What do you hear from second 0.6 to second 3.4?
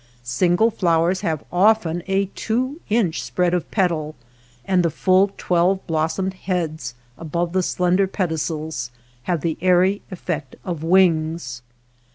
flowers have often a two inch